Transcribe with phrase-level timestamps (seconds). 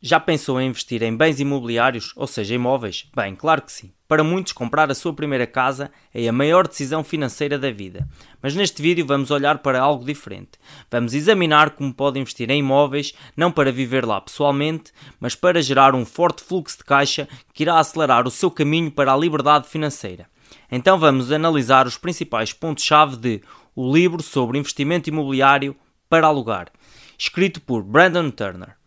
[0.00, 3.10] Já pensou em investir em bens imobiliários, ou seja, imóveis?
[3.16, 3.92] Bem, claro que sim.
[4.06, 8.08] Para muitos, comprar a sua primeira casa é a maior decisão financeira da vida.
[8.40, 10.52] Mas neste vídeo vamos olhar para algo diferente.
[10.88, 15.96] Vamos examinar como pode investir em imóveis, não para viver lá pessoalmente, mas para gerar
[15.96, 20.28] um forte fluxo de caixa que irá acelerar o seu caminho para a liberdade financeira.
[20.70, 23.42] Então vamos analisar os principais pontos-chave de
[23.74, 25.74] O livro sobre investimento imobiliário
[26.08, 26.68] para alugar,
[27.18, 28.77] escrito por Brandon Turner.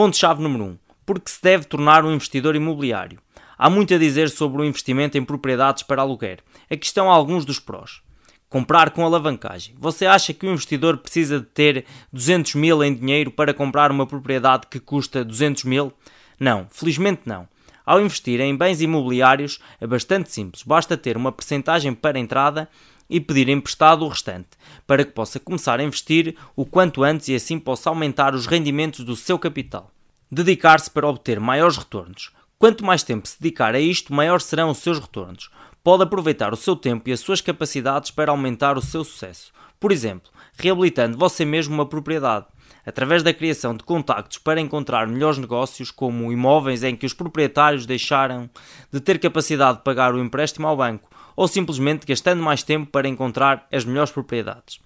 [0.00, 0.66] Ponto-chave número 1.
[0.66, 3.18] Um, porque se deve tornar um investidor imobiliário.
[3.58, 6.38] Há muito a dizer sobre o investimento em propriedades para aluguer.
[6.70, 8.00] Aqui estão alguns dos prós.
[8.48, 9.74] Comprar com alavancagem.
[9.78, 14.06] Você acha que o investidor precisa de ter 200 mil em dinheiro para comprar uma
[14.06, 15.92] propriedade que custa 200 mil?
[16.38, 17.46] Não, felizmente não.
[17.84, 22.70] Ao investir em bens imobiliários é bastante simples, basta ter uma percentagem para entrada
[23.10, 24.48] e pedir emprestado o restante,
[24.86, 29.04] para que possa começar a investir o quanto antes e assim possa aumentar os rendimentos
[29.04, 29.90] do seu capital.
[30.30, 32.30] Dedicar-se para obter maiores retornos.
[32.56, 35.50] Quanto mais tempo se dedicar a isto, maior serão os seus retornos.
[35.82, 39.50] Pode aproveitar o seu tempo e as suas capacidades para aumentar o seu sucesso.
[39.80, 42.46] Por exemplo, reabilitando você mesmo uma propriedade,
[42.84, 47.86] através da criação de contactos para encontrar melhores negócios, como imóveis em que os proprietários
[47.86, 48.48] deixaram
[48.92, 53.08] de ter capacidade de pagar o empréstimo ao banco ou simplesmente gastando mais tempo para
[53.08, 54.80] encontrar as melhores propriedades.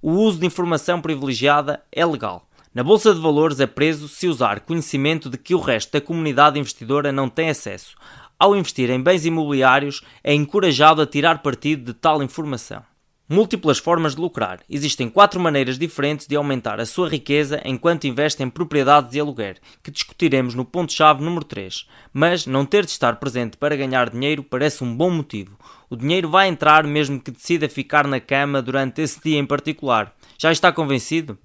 [0.00, 2.46] O uso de informação privilegiada é legal.
[2.74, 6.58] Na Bolsa de Valores é preso se usar conhecimento de que o resto da comunidade
[6.58, 7.96] investidora não tem acesso.
[8.38, 12.82] Ao investir em bens imobiliários, é encorajado a tirar partido de tal informação.
[13.30, 14.60] Múltiplas formas de lucrar.
[14.70, 19.58] Existem quatro maneiras diferentes de aumentar a sua riqueza enquanto investe em propriedades de aluguer,
[19.82, 21.86] que discutiremos no ponto-chave número 3.
[22.10, 25.58] Mas não ter de estar presente para ganhar dinheiro parece um bom motivo.
[25.90, 30.16] O dinheiro vai entrar mesmo que decida ficar na cama durante esse dia em particular.
[30.38, 31.36] Já está convencido?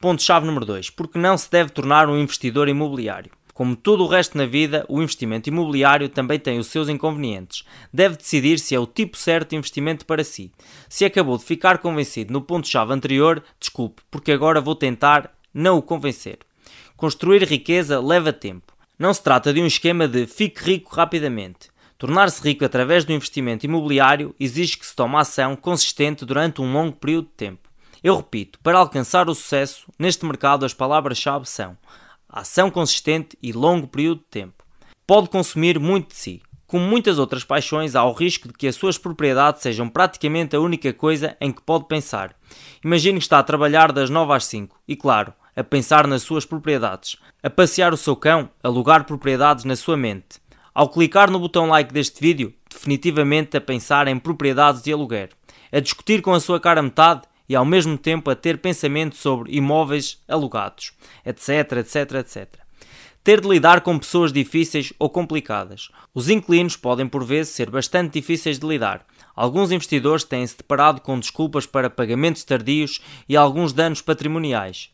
[0.00, 0.90] Ponto-chave número 2.
[0.90, 3.37] Porque não se deve tornar um investidor imobiliário.
[3.58, 7.64] Como todo o resto na vida, o investimento imobiliário também tem os seus inconvenientes.
[7.92, 10.52] Deve decidir se é o tipo certo de investimento para si.
[10.88, 15.82] Se acabou de ficar convencido no ponto-chave anterior, desculpe, porque agora vou tentar não o
[15.82, 16.38] convencer.
[16.96, 18.72] Construir riqueza leva tempo.
[18.96, 21.68] Não se trata de um esquema de fique rico rapidamente.
[21.98, 26.94] Tornar-se rico através do investimento imobiliário exige que se tome ação consistente durante um longo
[26.94, 27.68] período de tempo.
[28.04, 31.76] Eu repito, para alcançar o sucesso, neste mercado as palavras-chave são
[32.28, 34.64] ação consistente e longo período de tempo.
[35.06, 36.42] Pode consumir muito de si.
[36.66, 40.60] Como muitas outras paixões, há o risco de que as suas propriedades sejam praticamente a
[40.60, 42.36] única coisa em que pode pensar.
[42.84, 46.44] Imagine que está a trabalhar das 9 às 5 e, claro, a pensar nas suas
[46.44, 50.38] propriedades, a passear o seu cão, a alugar propriedades na sua mente.
[50.74, 55.30] Ao clicar no botão like deste vídeo, definitivamente a pensar em propriedades de aluguer,
[55.72, 59.56] a discutir com a sua cara metade e ao mesmo tempo a ter pensamento sobre
[59.56, 60.92] imóveis alugados,
[61.24, 62.54] etc, etc, etc.
[63.24, 65.90] Ter de lidar com pessoas difíceis ou complicadas.
[66.14, 69.04] Os inquilinos podem por vezes ser bastante difíceis de lidar.
[69.34, 74.90] Alguns investidores têm-se deparado com desculpas para pagamentos tardios e alguns danos patrimoniais.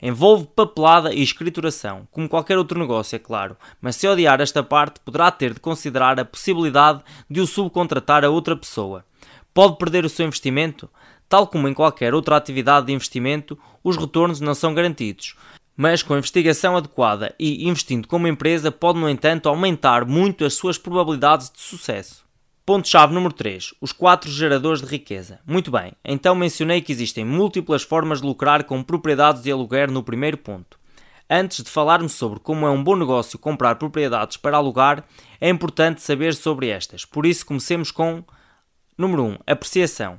[0.00, 5.00] Envolve papelada e escrituração, como qualquer outro negócio, é claro, mas se odiar esta parte,
[5.00, 9.04] poderá ter de considerar a possibilidade de o subcontratar a outra pessoa.
[9.54, 10.90] Pode perder o seu investimento?
[11.28, 15.34] Tal como em qualquer outra atividade de investimento, os retornos não são garantidos.
[15.76, 20.78] Mas com investigação adequada e investindo como empresa, pode, no entanto, aumentar muito as suas
[20.78, 22.24] probabilidades de sucesso.
[22.64, 23.74] Ponto-chave número 3.
[23.80, 25.40] Os quatro geradores de riqueza.
[25.46, 30.02] Muito bem, então mencionei que existem múltiplas formas de lucrar com propriedades de aluguer no
[30.02, 30.78] primeiro ponto.
[31.28, 35.04] Antes de falarmos sobre como é um bom negócio comprar propriedades para alugar,
[35.40, 37.04] é importante saber sobre estas.
[37.04, 38.24] Por isso, comecemos com
[38.96, 39.38] número 1.
[39.46, 40.18] Apreciação.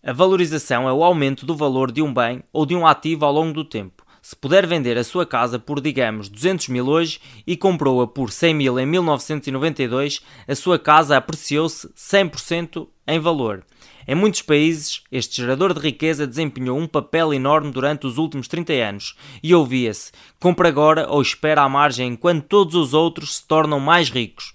[0.00, 3.32] A valorização é o aumento do valor de um bem ou de um ativo ao
[3.32, 4.06] longo do tempo.
[4.22, 8.54] Se puder vender a sua casa por, digamos, 200 mil hoje e comprou-a por 100
[8.54, 13.64] mil em 1992, a sua casa apreciou-se 100% em valor.
[14.06, 18.72] Em muitos países, este gerador de riqueza desempenhou um papel enorme durante os últimos 30
[18.74, 23.80] anos e ouvia-se: compra agora ou espera à margem enquanto todos os outros se tornam
[23.80, 24.54] mais ricos.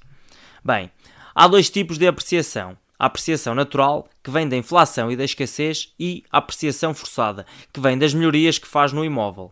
[0.63, 0.89] Bem,
[1.35, 5.93] há dois tipos de apreciação a apreciação natural, que vem da inflação e da escassez,
[5.99, 9.51] e a apreciação forçada, que vem das melhorias que faz no imóvel.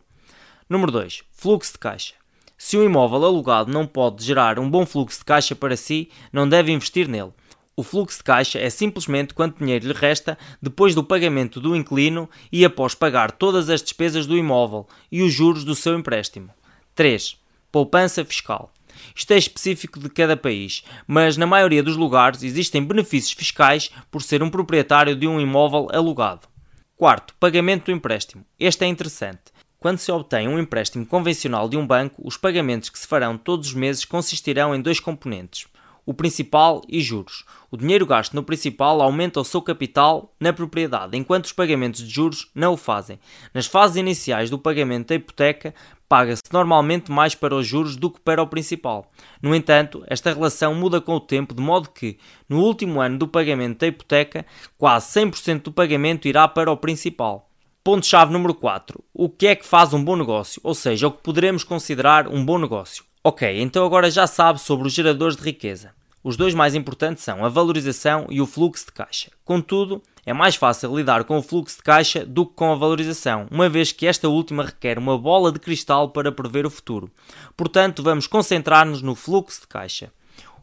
[0.70, 1.22] Número 2.
[1.34, 2.14] Fluxo de caixa.
[2.58, 6.48] Se um imóvel alugado não pode gerar um bom fluxo de caixa para si, não
[6.48, 7.34] deve investir nele.
[7.76, 12.30] O fluxo de caixa é simplesmente quanto dinheiro lhe resta depois do pagamento do inquilino
[12.54, 16.52] e após pagar todas as despesas do imóvel e os juros do seu empréstimo.
[16.96, 17.36] 3.
[17.70, 18.72] Poupança fiscal.
[19.16, 24.22] Isto é específico de cada país, mas na maioria dos lugares existem benefícios fiscais por
[24.22, 26.48] ser um proprietário de um imóvel alugado.
[26.96, 28.46] Quarto, pagamento do empréstimo.
[28.60, 29.52] Este é interessante.
[29.80, 33.70] Quando se obtém um empréstimo convencional de um banco, os pagamentos que se farão todos
[33.70, 35.66] os meses consistirão em dois componentes:
[36.06, 37.46] o principal e juros.
[37.70, 42.10] O dinheiro gasto no principal aumenta o seu capital na propriedade, enquanto os pagamentos de
[42.10, 43.20] juros não o fazem.
[43.54, 45.74] Nas fases iniciais do pagamento da hipoteca,
[46.10, 49.10] paga-se normalmente mais para os juros do que para o principal.
[49.42, 52.18] No entanto, esta relação muda com o tempo, de modo que,
[52.50, 54.46] no último ano do pagamento da hipoteca,
[54.78, 57.50] quase 100% do pagamento irá para o principal.
[57.84, 59.04] Ponto-chave número 4.
[59.14, 60.62] O que é que faz um bom negócio?
[60.64, 63.04] Ou seja, o que poderemos considerar um bom negócio.
[63.24, 65.94] Ok, então agora já sabe sobre os geradores de riqueza.
[66.24, 69.30] Os dois mais importantes são a valorização e o fluxo de caixa.
[69.46, 73.46] Contudo, é mais fácil lidar com o fluxo de caixa do que com a valorização,
[73.52, 77.12] uma vez que esta última requer uma bola de cristal para prever o futuro.
[77.56, 80.12] Portanto, vamos concentrar-nos no fluxo de caixa.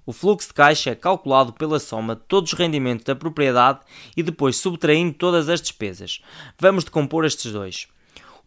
[0.05, 3.79] O fluxo de caixa é calculado pela soma de todos os rendimentos da propriedade
[4.17, 6.21] e depois subtraindo todas as despesas.
[6.59, 7.87] Vamos decompor estes dois.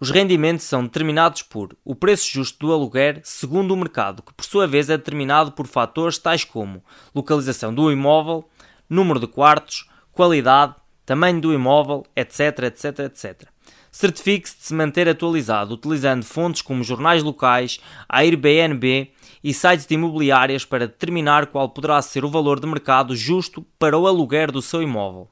[0.02, 4.44] Os rendimentos são determinados por o preço justo do aluguer segundo o mercado, que por
[4.44, 6.84] sua vez é determinado por fatores tais como
[7.14, 8.50] localização do imóvel,
[8.90, 10.74] número de quartos, qualidade,
[11.06, 13.44] tamanho do imóvel, etc, etc, etc.
[13.92, 19.12] Certifique-se de se manter atualizado utilizando fontes como jornais locais, Airbnb
[19.44, 23.96] e sites de imobiliárias para determinar qual poderá ser o valor de mercado justo para
[23.96, 25.30] o aluguer do seu imóvel.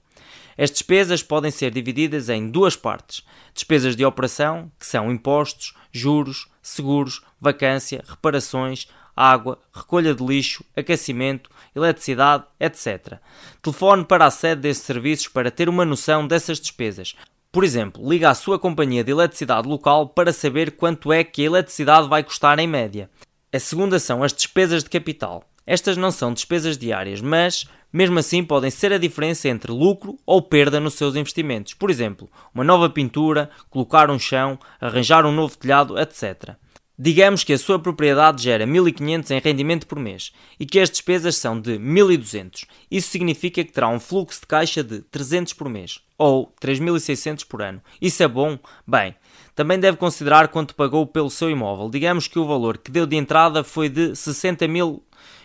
[0.59, 3.23] As despesas podem ser divididas em duas partes:
[3.53, 11.49] despesas de operação, que são impostos, juros, seguros, vacância, reparações, água, recolha de lixo, aquecimento,
[11.73, 13.19] eletricidade, etc.
[13.61, 17.15] Telefone para a sede desses serviços para ter uma noção dessas despesas.
[17.53, 21.45] Por exemplo, liga à sua companhia de eletricidade local para saber quanto é que a
[21.45, 23.09] eletricidade vai custar em média.
[23.51, 25.43] A segunda são as despesas de capital.
[25.65, 30.41] Estas não são despesas diárias, mas mesmo assim, podem ser a diferença entre lucro ou
[30.41, 31.73] perda nos seus investimentos.
[31.73, 36.55] Por exemplo, uma nova pintura, colocar um chão, arranjar um novo telhado, etc.
[37.01, 41.37] Digamos que a sua propriedade gera 1500 em rendimento por mês e que as despesas
[41.37, 42.65] são de 1200.
[42.91, 47.61] Isso significa que terá um fluxo de caixa de 300 por mês ou 3600 por
[47.61, 47.81] ano.
[48.01, 48.59] Isso é bom?
[48.85, 49.15] Bem,
[49.55, 51.89] também deve considerar quanto pagou pelo seu imóvel.
[51.89, 55.01] Digamos que o valor que deu de entrada foi de 60 mil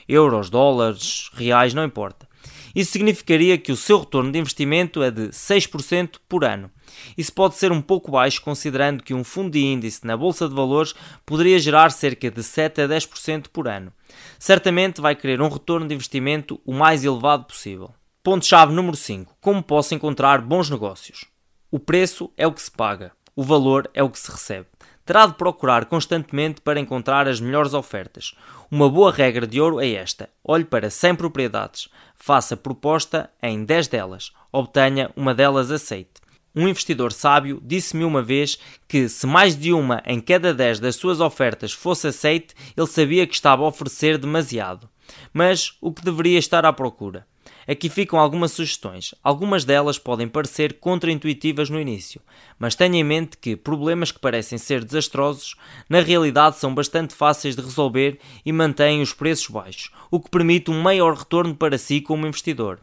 [0.09, 2.29] euros, dólares, reais, não importa.
[2.75, 6.71] Isso significaria que o seu retorno de investimento é de 6% por ano.
[7.17, 10.55] Isso pode ser um pouco baixo, considerando que um fundo de índice na Bolsa de
[10.55, 10.95] Valores
[11.25, 13.93] poderia gerar cerca de 7 a 10% por ano.
[14.39, 17.95] Certamente vai querer um retorno de investimento o mais elevado possível.
[18.23, 19.37] Ponto-chave número 5.
[19.41, 21.27] Como posso encontrar bons negócios?
[21.71, 24.67] O preço é o que se paga, o valor é o que se recebe
[25.05, 28.35] terá de procurar constantemente para encontrar as melhores ofertas.
[28.71, 33.89] Uma boa regra de ouro é esta: olhe para 100 propriedades, faça proposta em 10
[33.89, 36.25] delas, obtenha uma delas aceite.
[36.57, 40.95] Um investidor sábio disse-me uma vez que, se mais de uma em cada 10 das
[40.95, 44.89] suas ofertas fosse aceite, ele sabia que estava a oferecer demasiado.
[45.33, 47.27] Mas o que deveria estar à procura?
[47.67, 49.15] Aqui ficam algumas sugestões.
[49.23, 52.21] Algumas delas podem parecer contraintuitivas no início,
[52.59, 55.55] mas tenha em mente que problemas que parecem ser desastrosos,
[55.89, 60.71] na realidade são bastante fáceis de resolver e mantêm os preços baixos, o que permite
[60.71, 62.81] um maior retorno para si como investidor.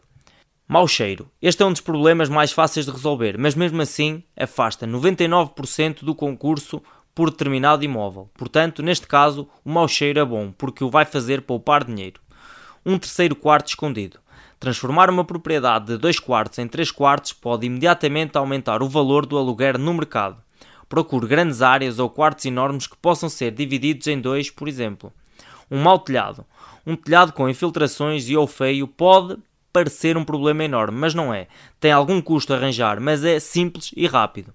[0.66, 1.30] Mau cheiro.
[1.40, 6.14] Este é um dos problemas mais fáceis de resolver, mas mesmo assim afasta 99% do
[6.14, 6.82] concurso
[7.14, 8.30] por determinado imóvel.
[8.34, 12.20] Portanto, neste caso, o mau cheiro é bom, porque o vai fazer poupar dinheiro.
[12.86, 14.18] Um terceiro quarto escondido.
[14.62, 19.36] Transformar uma propriedade de 2 quartos em 3 quartos pode imediatamente aumentar o valor do
[19.36, 20.36] aluguer no mercado.
[20.88, 25.12] Procure grandes áreas ou quartos enormes que possam ser divididos em dois, por exemplo.
[25.68, 26.46] Um mau telhado.
[26.86, 29.36] Um telhado com infiltrações e ou feio pode
[29.72, 31.48] parecer um problema enorme, mas não é.
[31.80, 34.54] Tem algum custo arranjar, mas é simples e rápido.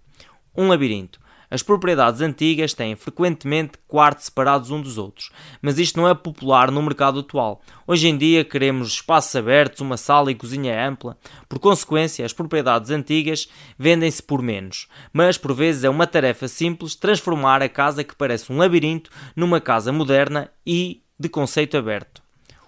[0.56, 1.20] Um labirinto.
[1.50, 6.70] As propriedades antigas têm frequentemente quartos separados uns dos outros, mas isto não é popular
[6.70, 7.62] no mercado atual.
[7.88, 11.18] Hoje em dia queremos espaços abertos, uma sala e cozinha ampla.
[11.48, 13.48] Por consequência, as propriedades antigas
[13.80, 18.52] vendem-se por menos, mas por vezes é uma tarefa simples transformar a casa que parece
[18.52, 22.22] um labirinto numa casa moderna e de conceito aberto.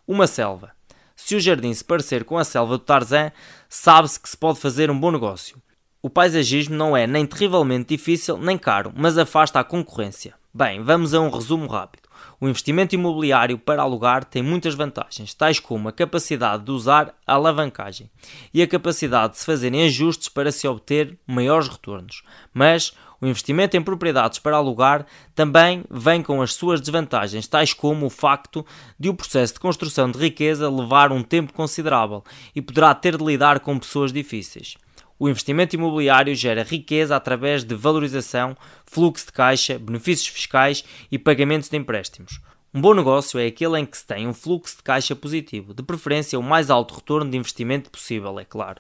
[0.07, 0.71] Uma selva.
[1.17, 3.33] Se o jardim se parecer com a selva do Tarzan,
[3.67, 5.62] sabe-se que se pode fazer um bom negócio.
[6.01, 10.34] O paisagismo não é nem terrivelmente difícil nem caro, mas afasta a concorrência.
[10.53, 12.08] Bem, vamos a um resumo rápido.
[12.39, 17.34] O investimento imobiliário para alugar tem muitas vantagens, tais como a capacidade de usar a
[17.34, 18.10] alavancagem
[18.53, 22.24] e a capacidade de se fazerem ajustes para se obter maiores retornos.
[22.53, 28.06] Mas o investimento em propriedades para alugar também vem com as suas desvantagens, tais como
[28.06, 28.65] o facto
[28.98, 32.24] de o processo de construção de riqueza levar um tempo considerável
[32.56, 34.77] e poderá ter de lidar com pessoas difíceis.
[35.20, 41.68] O investimento imobiliário gera riqueza através de valorização, fluxo de caixa, benefícios fiscais e pagamentos
[41.68, 42.40] de empréstimos.
[42.74, 45.84] Um bom negócio é aquele em que se tem um fluxo de caixa positivo, de
[45.84, 48.80] preferência o mais alto retorno de investimento possível, é claro.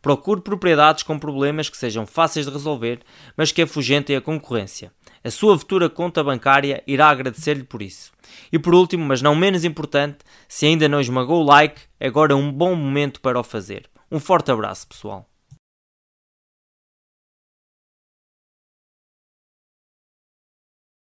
[0.00, 3.00] Procure propriedades com problemas que sejam fáceis de resolver,
[3.36, 4.90] mas que afugentem a concorrência.
[5.22, 8.10] A sua futura conta bancária irá agradecer-lhe por isso.
[8.50, 12.36] E por último, mas não menos importante, se ainda não esmagou o like, agora é
[12.36, 13.90] um bom momento para o fazer.
[14.10, 15.28] Um forte abraço, pessoal.